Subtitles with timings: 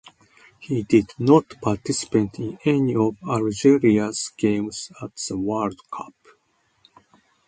[0.57, 6.15] He did not participate in any of Algeria's games at the World Cup.